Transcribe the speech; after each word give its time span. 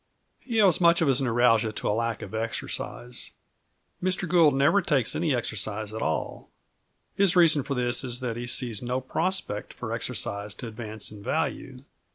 He 0.39 0.59
owes 0.59 0.81
much 0.81 0.99
of 1.01 1.07
his 1.07 1.21
neuralgia 1.21 1.71
to 1.73 1.87
a 1.87 1.91
lack 1.93 2.23
of 2.23 2.33
exercise. 2.33 3.29
Mr. 4.01 4.27
Gould 4.27 4.55
never 4.55 4.81
takes 4.81 5.15
any 5.15 5.35
exercise 5.35 5.93
at 5.93 6.01
all. 6.01 6.49
His 7.13 7.35
reason 7.35 7.61
for 7.61 7.75
this 7.75 8.03
is 8.03 8.19
that 8.19 8.35
he 8.35 8.47
sees 8.47 8.81
no 8.81 8.99
prospect 8.99 9.75
for 9.75 9.93
exercise 9.93 10.55
to 10.55 10.67
advance 10.67 11.11
in 11.11 11.21
value. 11.21 11.83